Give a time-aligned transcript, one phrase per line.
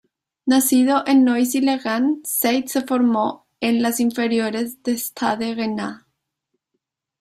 [0.47, 5.97] Nacido en Noisy-le-Grand, Saïd se formó en las inferiores de Stade Rennais.